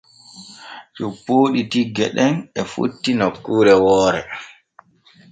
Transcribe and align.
Coppooɗi 0.95 1.61
tiwge 1.71 2.05
ɗen 2.15 2.33
e 2.59 2.61
fotti 2.71 3.11
nokkuure 3.19 3.73
woore. 3.83 4.21